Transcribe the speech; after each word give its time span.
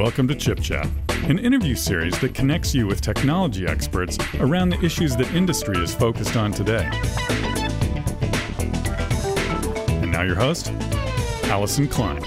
Welcome 0.00 0.28
to 0.28 0.34
Chip 0.34 0.62
Chat, 0.62 0.88
an 1.24 1.38
interview 1.38 1.74
series 1.74 2.18
that 2.20 2.32
connects 2.32 2.74
you 2.74 2.86
with 2.86 3.02
technology 3.02 3.66
experts 3.66 4.16
around 4.36 4.70
the 4.70 4.82
issues 4.82 5.14
that 5.16 5.30
industry 5.34 5.76
is 5.76 5.94
focused 5.94 6.38
on 6.38 6.52
today. 6.52 6.88
And 10.00 10.10
now 10.10 10.22
your 10.22 10.36
host, 10.36 10.72
Allyson 11.50 11.86
Klein. 11.86 12.22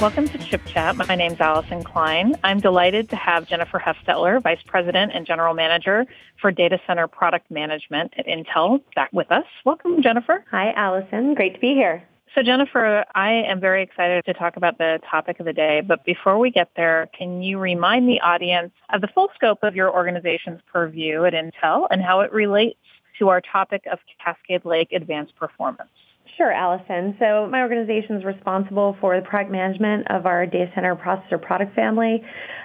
Welcome 0.00 0.26
to 0.30 0.38
Chip 0.38 0.64
Chat. 0.66 0.96
My 0.96 1.14
name 1.14 1.34
is 1.34 1.40
Allyson 1.40 1.84
Klein. 1.84 2.34
I'm 2.42 2.58
delighted 2.58 3.08
to 3.10 3.16
have 3.16 3.46
Jennifer 3.46 3.78
Huffstetler, 3.78 4.42
Vice 4.42 4.62
President 4.66 5.12
and 5.14 5.24
General 5.24 5.54
Manager 5.54 6.06
for 6.40 6.50
Data 6.50 6.80
Center 6.88 7.06
Product 7.06 7.48
Management 7.52 8.14
at 8.18 8.26
Intel, 8.26 8.82
back 8.96 9.12
with 9.12 9.30
us. 9.30 9.46
Welcome, 9.64 10.02
Jennifer. 10.02 10.44
Hi, 10.50 10.72
Allyson. 10.72 11.34
Great 11.34 11.54
to 11.54 11.60
be 11.60 11.74
here. 11.74 12.02
So, 12.34 12.42
Jennifer, 12.42 13.04
I 13.14 13.30
am 13.32 13.60
very 13.60 13.82
excited 13.82 14.24
to 14.26 14.34
talk 14.34 14.56
about 14.56 14.76
the 14.76 14.98
topic 15.10 15.40
of 15.40 15.46
the 15.46 15.52
day. 15.52 15.80
But 15.80 16.04
before 16.04 16.38
we 16.38 16.50
get 16.50 16.70
there, 16.76 17.08
can 17.16 17.42
you 17.42 17.58
remind 17.58 18.08
the 18.08 18.20
audience 18.20 18.72
of 18.92 19.00
the 19.00 19.08
full 19.08 19.30
scope 19.34 19.60
of 19.62 19.74
your 19.74 19.90
organization's 19.90 20.60
purview 20.70 21.24
at 21.24 21.32
Intel 21.32 21.86
and 21.90 22.02
how 22.02 22.20
it 22.20 22.32
relates 22.32 22.78
to 23.18 23.28
our 23.28 23.40
topic 23.40 23.84
of 23.90 23.98
Cascade 24.22 24.64
Lake 24.66 24.92
Advanced 24.92 25.34
Performance? 25.36 25.88
Sure, 26.36 26.52
Allyson. 26.52 27.16
So 27.18 27.48
my 27.50 27.62
organization 27.62 28.16
is 28.16 28.24
responsible 28.24 28.96
for 29.00 29.18
the 29.18 29.26
product 29.26 29.50
management 29.50 30.10
of 30.10 30.26
our 30.26 30.44
data 30.44 30.70
center 30.74 30.94
processor 30.94 31.40
product 31.40 31.74
family, 31.74 32.22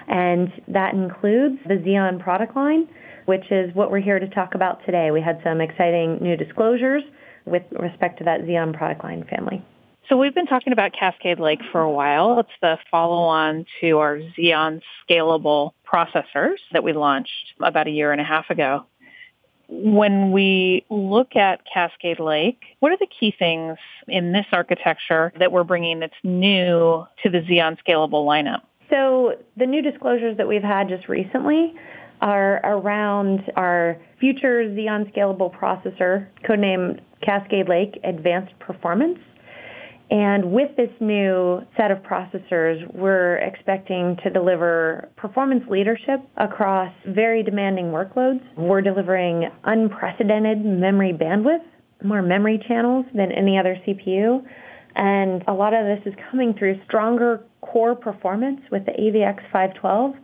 and 0.08 0.52
that 0.68 0.92
includes 0.92 1.58
the 1.66 1.74
Xeon 1.74 2.20
product 2.20 2.54
line, 2.54 2.86
which 3.24 3.50
is 3.50 3.74
what 3.74 3.90
we're 3.90 4.00
here 4.00 4.18
to 4.18 4.28
talk 4.28 4.54
about 4.54 4.84
today. 4.84 5.10
We 5.10 5.22
had 5.22 5.40
some 5.42 5.62
exciting 5.62 6.18
new 6.20 6.36
disclosures 6.36 7.02
with 7.44 7.62
respect 7.72 8.18
to 8.18 8.24
that 8.24 8.42
Xeon 8.42 8.76
product 8.76 9.04
line 9.04 9.24
family. 9.24 9.62
So 10.08 10.16
we've 10.16 10.34
been 10.34 10.46
talking 10.46 10.72
about 10.72 10.92
Cascade 10.92 11.38
Lake 11.38 11.60
for 11.70 11.80
a 11.80 11.90
while. 11.90 12.40
It's 12.40 12.50
the 12.60 12.76
follow-on 12.90 13.66
to 13.80 13.98
our 13.98 14.18
Xeon 14.18 14.82
scalable 15.08 15.72
processors 15.90 16.56
that 16.72 16.82
we 16.82 16.92
launched 16.92 17.54
about 17.60 17.86
a 17.86 17.90
year 17.90 18.12
and 18.12 18.20
a 18.20 18.24
half 18.24 18.50
ago. 18.50 18.84
When 19.68 20.32
we 20.32 20.84
look 20.90 21.34
at 21.36 21.60
Cascade 21.72 22.20
Lake, 22.20 22.60
what 22.80 22.92
are 22.92 22.98
the 22.98 23.06
key 23.06 23.34
things 23.38 23.78
in 24.06 24.32
this 24.32 24.44
architecture 24.52 25.32
that 25.38 25.50
we're 25.50 25.64
bringing 25.64 26.00
that's 26.00 26.12
new 26.22 27.06
to 27.22 27.30
the 27.30 27.38
Xeon 27.38 27.78
scalable 27.86 28.26
lineup? 28.26 28.62
So 28.90 29.36
the 29.56 29.64
new 29.66 29.80
disclosures 29.80 30.36
that 30.36 30.46
we've 30.46 30.62
had 30.62 30.88
just 30.88 31.08
recently 31.08 31.74
are 32.22 32.60
around 32.64 33.40
our 33.56 34.00
future 34.20 34.64
Xeon 34.64 35.12
scalable 35.12 35.52
processor, 35.54 36.28
codenamed 36.48 37.00
Cascade 37.22 37.68
Lake 37.68 37.98
Advanced 38.04 38.56
Performance. 38.60 39.18
And 40.10 40.52
with 40.52 40.76
this 40.76 40.90
new 41.00 41.62
set 41.76 41.90
of 41.90 41.98
processors, 41.98 42.86
we're 42.94 43.36
expecting 43.36 44.16
to 44.22 44.30
deliver 44.30 45.08
performance 45.16 45.64
leadership 45.68 46.20
across 46.36 46.92
very 47.08 47.42
demanding 47.42 47.86
workloads. 47.86 48.40
We're 48.56 48.82
delivering 48.82 49.48
unprecedented 49.64 50.64
memory 50.64 51.12
bandwidth, 51.18 51.64
more 52.04 52.22
memory 52.22 52.62
channels 52.68 53.06
than 53.14 53.32
any 53.32 53.58
other 53.58 53.76
CPU. 53.86 54.44
And 54.94 55.42
a 55.48 55.52
lot 55.54 55.72
of 55.72 55.86
this 55.86 56.06
is 56.06 56.14
coming 56.30 56.54
through 56.58 56.78
stronger 56.84 57.42
core 57.62 57.96
performance 57.96 58.60
with 58.70 58.84
the 58.84 58.92
AVX 58.92 59.36
512 59.50 60.14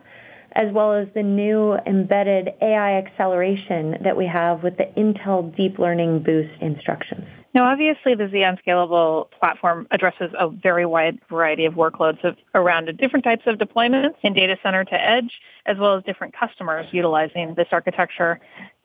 as 0.52 0.72
well 0.72 0.92
as 0.92 1.08
the 1.14 1.22
new 1.22 1.74
embedded 1.86 2.50
AI 2.62 2.98
acceleration 2.98 3.96
that 4.02 4.16
we 4.16 4.26
have 4.26 4.62
with 4.62 4.76
the 4.76 4.86
Intel 4.96 5.54
Deep 5.56 5.78
Learning 5.78 6.22
Boost 6.22 6.60
instructions. 6.60 7.26
Now, 7.54 7.64
obviously, 7.64 8.14
the 8.14 8.24
Xeon 8.24 8.58
Scalable 8.64 9.30
platform 9.38 9.88
addresses 9.90 10.30
a 10.38 10.48
very 10.48 10.84
wide 10.84 11.18
variety 11.28 11.64
of 11.64 11.74
workloads 11.74 12.22
of, 12.22 12.36
around 12.54 12.94
different 12.98 13.24
types 13.24 13.42
of 13.46 13.56
deployments 13.56 14.16
in 14.22 14.34
data 14.34 14.56
center 14.62 14.84
to 14.84 14.94
edge, 14.94 15.40
as 15.66 15.76
well 15.78 15.96
as 15.96 16.04
different 16.04 16.34
customers 16.38 16.86
utilizing 16.92 17.54
this 17.56 17.68
architecture. 17.72 18.40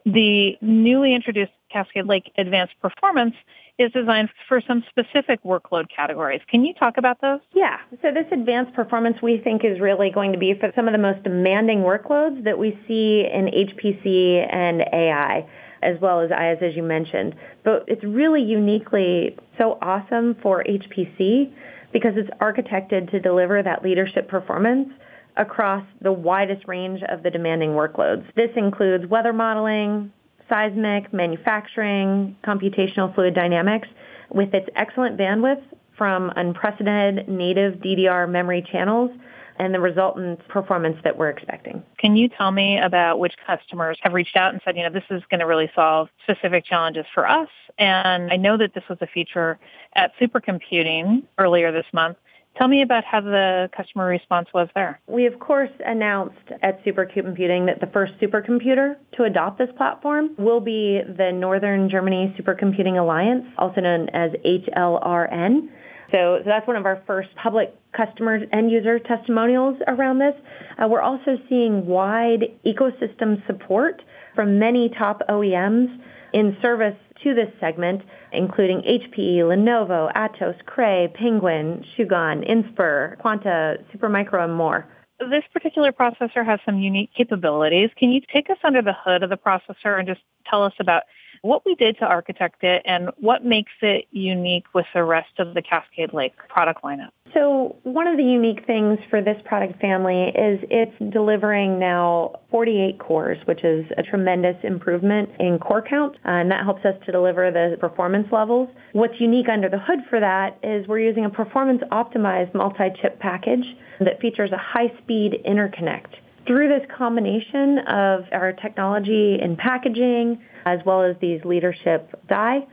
The 0.05 0.57
newly 0.61 1.15
introduced 1.15 1.51
Cascade 1.71 2.05
Lake 2.05 2.31
Advanced 2.37 2.73
Performance 2.81 3.35
is 3.79 3.91
designed 3.91 4.29
for 4.47 4.61
some 4.67 4.83
specific 4.89 5.41
workload 5.43 5.85
categories. 5.93 6.41
Can 6.49 6.63
you 6.63 6.73
talk 6.73 6.97
about 6.97 7.21
those? 7.21 7.39
Yeah. 7.53 7.77
So 8.01 8.11
this 8.11 8.25
advanced 8.31 8.73
performance 8.73 9.17
we 9.21 9.39
think 9.39 9.63
is 9.65 9.79
really 9.79 10.11
going 10.11 10.31
to 10.33 10.37
be 10.37 10.53
for 10.53 10.71
some 10.75 10.87
of 10.87 10.91
the 10.91 10.99
most 10.99 11.23
demanding 11.23 11.79
workloads 11.79 12.43
that 12.43 12.57
we 12.59 12.77
see 12.87 13.25
in 13.31 13.45
HPC 13.47 14.47
and 14.53 14.81
AI 14.93 15.47
as 15.81 15.99
well 15.99 16.21
as 16.21 16.29
IaaS, 16.31 16.61
as 16.61 16.75
you 16.75 16.83
mentioned. 16.83 17.35
But 17.63 17.83
it's 17.87 18.03
really 18.03 18.41
uniquely 18.41 19.37
so 19.57 19.77
awesome 19.81 20.35
for 20.41 20.63
HPC 20.63 21.51
because 21.91 22.13
it's 22.15 22.29
architected 22.41 23.11
to 23.11 23.19
deliver 23.19 23.61
that 23.61 23.83
leadership 23.83 24.27
performance 24.27 24.89
across 25.37 25.83
the 26.01 26.11
widest 26.11 26.67
range 26.67 27.01
of 27.09 27.23
the 27.23 27.29
demanding 27.29 27.71
workloads. 27.71 28.25
This 28.35 28.51
includes 28.55 29.05
weather 29.07 29.33
modeling, 29.33 30.11
seismic, 30.49 31.11
manufacturing, 31.13 32.35
computational 32.43 33.13
fluid 33.13 33.33
dynamics, 33.33 33.87
with 34.29 34.53
its 34.53 34.67
excellent 34.75 35.17
bandwidth 35.17 35.61
from 35.97 36.31
unprecedented 36.35 37.27
native 37.27 37.75
DDR 37.75 38.29
memory 38.29 38.65
channels 38.71 39.11
and 39.57 39.73
the 39.73 39.79
resultant 39.79 40.45
performance 40.47 40.97
that 41.03 41.17
we're 41.17 41.29
expecting. 41.29 41.83
Can 41.99 42.15
you 42.15 42.27
tell 42.27 42.51
me 42.51 42.79
about 42.79 43.19
which 43.19 43.35
customers 43.45 43.97
have 44.01 44.13
reached 44.13 44.35
out 44.35 44.51
and 44.51 44.61
said, 44.65 44.75
you 44.75 44.83
know, 44.83 44.89
this 44.89 45.03
is 45.11 45.21
going 45.29 45.39
to 45.39 45.45
really 45.45 45.71
solve 45.75 46.09
specific 46.23 46.65
challenges 46.65 47.05
for 47.13 47.27
us? 47.29 47.49
And 47.77 48.31
I 48.31 48.37
know 48.37 48.57
that 48.57 48.73
this 48.73 48.83
was 48.89 48.97
a 49.01 49.07
feature 49.07 49.59
at 49.95 50.11
supercomputing 50.19 51.23
earlier 51.37 51.71
this 51.71 51.85
month. 51.93 52.17
Tell 52.57 52.67
me 52.67 52.83
about 52.83 53.03
how 53.03 53.19
the 53.21 53.69
customer 53.75 54.05
response 54.05 54.47
was 54.53 54.67
there. 54.75 54.99
We, 55.07 55.25
of 55.25 55.39
course, 55.39 55.71
announced 55.83 56.51
at 56.61 56.83
Supercomputing 56.85 57.65
that 57.65 57.79
the 57.81 57.87
first 57.91 58.13
supercomputer 58.21 58.95
to 59.17 59.23
adopt 59.23 59.57
this 59.57 59.69
platform 59.75 60.35
will 60.37 60.59
be 60.59 61.01
the 61.17 61.31
Northern 61.31 61.89
Germany 61.89 62.35
Supercomputing 62.39 62.99
Alliance, 62.99 63.45
also 63.57 63.81
known 63.81 64.07
as 64.09 64.31
HLRN. 64.45 65.69
So, 66.13 66.37
so 66.39 66.43
that's 66.45 66.67
one 66.67 66.75
of 66.75 66.85
our 66.85 67.01
first 67.07 67.29
public 67.41 67.73
customer 67.91 68.39
end 68.51 68.69
user 68.69 68.99
testimonials 68.99 69.77
around 69.87 70.19
this. 70.19 70.35
Uh, 70.77 70.87
we're 70.87 71.01
also 71.01 71.37
seeing 71.49 71.85
wide 71.87 72.43
ecosystem 72.65 73.45
support 73.47 74.01
from 74.35 74.59
many 74.59 74.89
top 74.89 75.21
OEMs 75.27 75.87
in 76.33 76.55
service 76.61 76.95
to 77.23 77.33
this 77.33 77.49
segment, 77.59 78.01
including 78.31 78.81
HPE, 78.81 79.39
Lenovo, 79.39 80.13
Atos, 80.13 80.55
Cray, 80.65 81.11
Penguin, 81.15 81.83
Sugon, 81.97 82.47
Inspur, 82.47 83.17
Quanta, 83.19 83.77
Supermicro, 83.93 84.43
and 84.43 84.53
more. 84.53 84.87
This 85.19 85.43
particular 85.51 85.91
processor 85.91 86.45
has 86.45 86.59
some 86.65 86.79
unique 86.79 87.11
capabilities. 87.15 87.89
Can 87.97 88.11
you 88.11 88.21
take 88.31 88.49
us 88.49 88.57
under 88.63 88.81
the 88.81 88.93
hood 88.93 89.23
of 89.23 89.29
the 89.29 89.37
processor 89.37 89.97
and 89.97 90.07
just 90.07 90.21
tell 90.49 90.63
us 90.63 90.73
about 90.79 91.03
what 91.43 91.65
we 91.65 91.75
did 91.75 91.97
to 91.97 92.05
architect 92.05 92.63
it 92.63 92.81
and 92.85 93.09
what 93.19 93.45
makes 93.45 93.73
it 93.81 94.05
unique 94.11 94.65
with 94.73 94.85
the 94.93 95.03
rest 95.03 95.39
of 95.39 95.53
the 95.53 95.61
Cascade 95.61 96.13
Lake 96.13 96.33
product 96.47 96.81
lineup? 96.83 97.09
So 97.33 97.75
one 97.83 98.07
of 98.07 98.15
the 98.15 98.23
unique 98.23 98.65
things 98.65 98.97
for 99.09 99.21
this 99.21 99.35
product 99.43 99.79
family 99.81 100.29
is 100.29 100.59
it's 100.69 100.95
delivering 101.11 101.79
now 101.79 102.39
48 102.49 102.97
cores, 102.97 103.37
which 103.45 103.63
is 103.65 103.85
a 103.97 104.03
tremendous 104.03 104.55
improvement 104.63 105.29
in 105.39 105.59
core 105.59 105.81
count, 105.81 106.15
uh, 106.25 106.29
and 106.29 106.49
that 106.49 106.63
helps 106.63 106.85
us 106.85 106.95
to 107.05 107.11
deliver 107.11 107.51
the 107.51 107.75
performance 107.77 108.27
levels. 108.31 108.69
What's 108.93 109.19
unique 109.19 109.49
under 109.49 109.67
the 109.67 109.79
hood 109.79 109.99
for 110.09 110.21
that 110.21 110.57
is 110.63 110.87
we're 110.87 110.99
using 110.99 111.25
a 111.25 111.29
performance 111.29 111.81
optimized 111.91 112.53
multi-chip 112.53 113.19
package 113.19 113.65
that 113.99 114.21
features 114.21 114.51
a 114.53 114.57
high-speed 114.57 115.43
interconnect. 115.45 116.13
Through 116.45 116.67
this 116.67 116.85
combination 116.97 117.79
of 117.79 118.25
our 118.33 118.51
technology 118.51 119.39
and 119.41 119.57
packaging, 119.57 120.41
as 120.65 120.79
well 120.85 121.01
as 121.01 121.15
these 121.21 121.43
leadership 121.45 122.19
die, 122.27 122.67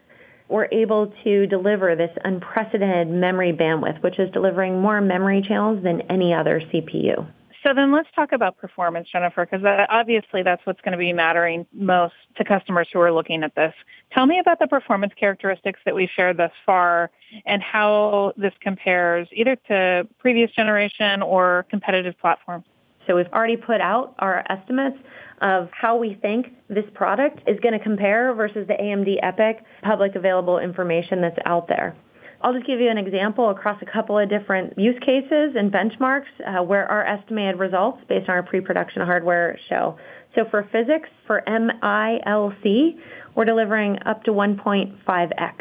we're 0.48 0.68
able 0.72 1.12
to 1.22 1.46
deliver 1.46 1.94
this 1.94 2.10
unprecedented 2.24 3.08
memory 3.08 3.52
bandwidth, 3.52 4.02
which 4.02 4.18
is 4.18 4.28
delivering 4.32 4.80
more 4.80 5.00
memory 5.00 5.42
channels 5.46 5.82
than 5.84 6.00
any 6.10 6.34
other 6.34 6.60
CPU. 6.60 7.30
So 7.62 7.74
then 7.74 7.92
let's 7.92 8.08
talk 8.16 8.32
about 8.32 8.56
performance, 8.56 9.08
Jennifer, 9.12 9.46
because 9.46 9.64
obviously 9.90 10.42
that's 10.42 10.64
what's 10.64 10.80
going 10.80 10.92
to 10.92 10.98
be 10.98 11.12
mattering 11.12 11.66
most 11.72 12.14
to 12.38 12.44
customers 12.44 12.88
who 12.92 13.00
are 13.00 13.12
looking 13.12 13.44
at 13.44 13.54
this. 13.54 13.74
Tell 14.12 14.26
me 14.26 14.38
about 14.40 14.58
the 14.58 14.66
performance 14.66 15.12
characteristics 15.14 15.78
that 15.84 15.94
we've 15.94 16.08
shared 16.08 16.38
thus 16.38 16.52
far 16.64 17.10
and 17.44 17.62
how 17.62 18.32
this 18.36 18.54
compares 18.60 19.28
either 19.30 19.56
to 19.68 20.08
previous 20.18 20.50
generation 20.52 21.22
or 21.22 21.66
competitive 21.70 22.18
platforms. 22.18 22.64
So 23.10 23.16
we've 23.16 23.26
already 23.32 23.56
put 23.56 23.80
out 23.80 24.14
our 24.20 24.44
estimates 24.48 24.96
of 25.42 25.68
how 25.72 25.96
we 25.96 26.16
think 26.22 26.46
this 26.68 26.84
product 26.94 27.40
is 27.48 27.58
going 27.58 27.76
to 27.76 27.82
compare 27.82 28.32
versus 28.34 28.68
the 28.68 28.74
AMD 28.74 29.20
EPYC 29.20 29.56
public 29.82 30.14
available 30.14 30.60
information 30.60 31.20
that's 31.20 31.38
out 31.44 31.66
there. 31.66 31.96
I'll 32.40 32.52
just 32.52 32.68
give 32.68 32.78
you 32.78 32.88
an 32.88 32.98
example 32.98 33.50
across 33.50 33.82
a 33.82 33.84
couple 33.84 34.16
of 34.16 34.28
different 34.30 34.78
use 34.78 34.96
cases 35.04 35.56
and 35.56 35.72
benchmarks 35.72 36.30
uh, 36.46 36.62
where 36.62 36.86
our 36.86 37.04
estimated 37.04 37.58
results 37.58 37.98
based 38.08 38.28
on 38.28 38.36
our 38.36 38.44
pre-production 38.44 39.02
hardware 39.02 39.58
show. 39.68 39.98
So 40.36 40.44
for 40.48 40.68
physics, 40.70 41.08
for 41.26 41.42
MILC, 41.48 42.96
we're 43.34 43.44
delivering 43.44 43.98
up 44.06 44.22
to 44.22 44.30
1.5x. 44.30 45.54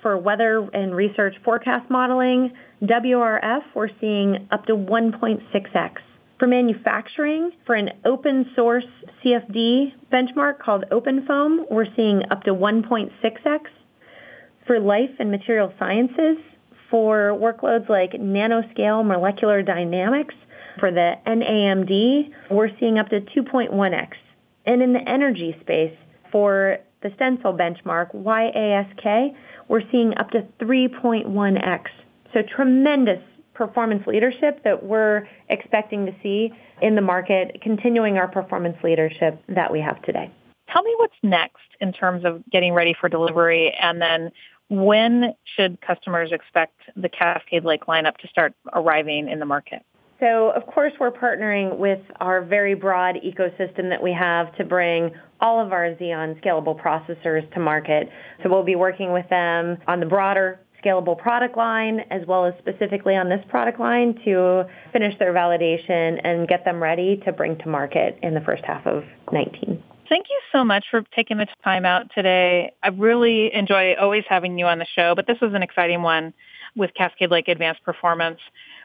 for 0.00 0.16
weather 0.16 0.68
and 0.72 0.94
research 0.94 1.34
forecast 1.44 1.90
modeling, 1.90 2.52
WRF, 2.84 3.62
we're 3.74 3.88
seeing 4.00 4.46
up 4.52 4.64
to 4.66 4.74
1.6x. 4.76 5.96
For 6.38 6.48
manufacturing, 6.48 7.52
for 7.64 7.76
an 7.76 7.90
open 8.04 8.50
source 8.56 8.86
CFD 9.22 9.92
benchmark 10.12 10.58
called 10.58 10.84
OpenFOAM, 10.90 11.70
we're 11.70 11.86
seeing 11.94 12.22
up 12.30 12.42
to 12.42 12.50
1.6x. 12.54 13.60
For 14.66 14.80
life 14.80 15.10
and 15.20 15.30
material 15.30 15.72
sciences, 15.78 16.38
for 16.90 17.38
workloads 17.40 17.88
like 17.88 18.12
nanoscale 18.12 19.06
molecular 19.06 19.62
dynamics, 19.62 20.34
for 20.80 20.90
the 20.90 21.14
NAMD, 21.26 22.30
we're 22.50 22.70
seeing 22.80 22.98
up 22.98 23.10
to 23.10 23.20
2.1x. 23.20 24.08
And 24.66 24.82
in 24.82 24.92
the 24.92 25.08
energy 25.08 25.56
space, 25.60 25.96
for 26.32 26.78
the 27.02 27.12
stencil 27.14 27.52
benchmark, 27.52 28.12
YASK, 28.12 29.36
we're 29.68 29.88
seeing 29.92 30.16
up 30.16 30.30
to 30.30 30.44
3.1x. 30.60 31.84
So 32.32 32.42
tremendous 32.42 33.22
performance 33.54 34.06
leadership 34.06 34.62
that 34.64 34.84
we're 34.84 35.26
expecting 35.48 36.06
to 36.06 36.14
see 36.22 36.52
in 36.82 36.94
the 36.94 37.00
market, 37.00 37.58
continuing 37.62 38.18
our 38.18 38.28
performance 38.28 38.76
leadership 38.82 39.40
that 39.48 39.72
we 39.72 39.80
have 39.80 40.02
today. 40.02 40.30
Tell 40.72 40.82
me 40.82 40.94
what's 40.98 41.14
next 41.22 41.62
in 41.80 41.92
terms 41.92 42.24
of 42.24 42.42
getting 42.50 42.72
ready 42.72 42.94
for 42.98 43.08
delivery 43.08 43.72
and 43.80 44.00
then 44.00 44.30
when 44.68 45.34
should 45.56 45.80
customers 45.80 46.32
expect 46.32 46.80
the 46.96 47.08
Cascade 47.08 47.64
Lake 47.64 47.84
lineup 47.86 48.16
to 48.18 48.28
start 48.28 48.54
arriving 48.72 49.28
in 49.28 49.38
the 49.38 49.46
market? 49.46 49.84
So, 50.20 50.50
of 50.50 50.66
course, 50.66 50.92
we're 50.98 51.10
partnering 51.10 51.76
with 51.76 52.00
our 52.20 52.42
very 52.42 52.74
broad 52.74 53.16
ecosystem 53.16 53.90
that 53.90 54.02
we 54.02 54.12
have 54.12 54.54
to 54.56 54.64
bring 54.64 55.10
all 55.40 55.60
of 55.60 55.72
our 55.72 55.94
Xeon 55.94 56.40
scalable 56.42 56.80
processors 56.80 57.52
to 57.52 57.60
market. 57.60 58.08
So 58.42 58.48
we'll 58.48 58.62
be 58.62 58.76
working 58.76 59.12
with 59.12 59.28
them 59.28 59.76
on 59.86 60.00
the 60.00 60.06
broader 60.06 60.60
scalable 60.84 61.16
product 61.16 61.56
line 61.56 62.00
as 62.10 62.26
well 62.26 62.44
as 62.44 62.54
specifically 62.58 63.16
on 63.16 63.28
this 63.28 63.44
product 63.48 63.80
line 63.80 64.18
to 64.24 64.64
finish 64.92 65.18
their 65.18 65.32
validation 65.32 66.20
and 66.24 66.46
get 66.48 66.64
them 66.64 66.82
ready 66.82 67.20
to 67.24 67.32
bring 67.32 67.56
to 67.58 67.68
market 67.68 68.18
in 68.22 68.34
the 68.34 68.40
first 68.40 68.64
half 68.64 68.86
of 68.86 69.04
19. 69.32 69.82
Thank 70.08 70.26
you 70.28 70.40
so 70.52 70.64
much 70.64 70.84
for 70.90 71.02
taking 71.16 71.38
the 71.38 71.46
time 71.62 71.86
out 71.86 72.10
today. 72.14 72.72
I 72.82 72.88
really 72.88 73.52
enjoy 73.54 73.94
always 73.94 74.24
having 74.28 74.58
you 74.58 74.66
on 74.66 74.78
the 74.78 74.86
show, 74.94 75.14
but 75.14 75.26
this 75.26 75.40
was 75.40 75.54
an 75.54 75.62
exciting 75.62 76.02
one 76.02 76.34
with 76.76 76.92
Cascade 76.94 77.30
Lake 77.30 77.48
Advanced 77.48 77.82
Performance. 77.84 78.40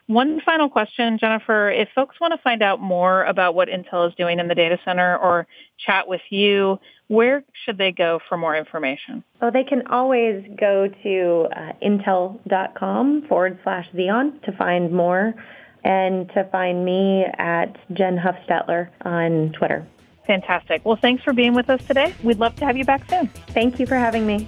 One 0.10 0.42
final 0.44 0.70
question, 0.70 1.20
Jennifer. 1.20 1.70
If 1.70 1.90
folks 1.94 2.20
want 2.20 2.34
to 2.34 2.40
find 2.42 2.64
out 2.64 2.82
more 2.82 3.26
about 3.26 3.54
what 3.54 3.68
Intel 3.68 4.10
is 4.10 4.16
doing 4.16 4.40
in 4.40 4.48
the 4.48 4.56
data 4.56 4.80
center 4.84 5.16
or 5.16 5.46
chat 5.86 6.08
with 6.08 6.24
you, 6.32 6.80
where 7.10 7.44
should 7.64 7.78
they 7.78 7.92
go 7.92 8.20
for 8.28 8.36
more 8.36 8.56
information? 8.56 9.24
Oh, 9.40 9.52
they 9.52 9.64
can 9.64 9.86
always 9.86 10.44
go 10.60 10.88
to 11.04 11.48
uh, 11.56 11.74
intel.com 11.84 13.28
forward 13.30 13.60
slash 13.62 13.88
Xeon 13.94 14.42
to 14.46 14.52
find 14.54 14.92
more 14.92 15.36
and 15.84 16.28
to 16.30 16.44
find 16.52 16.84
me 16.84 17.26
at 17.38 17.78
Jen 17.94 18.18
Huffstetler 18.18 18.90
on 19.06 19.52
Twitter. 19.52 19.88
Fantastic. 20.26 20.84
Well, 20.86 20.98
thanks 21.00 21.24
for 21.24 21.34
being 21.34 21.54
with 21.54 21.70
us 21.70 21.86
today. 21.86 22.16
We'd 22.24 22.40
love 22.40 22.56
to 22.56 22.66
have 22.66 22.76
you 22.76 22.84
back 22.84 23.08
soon. 23.12 23.28
Thank 23.50 23.80
you 23.80 23.86
for 23.86 23.96
having 23.96 24.26
me. 24.26 24.48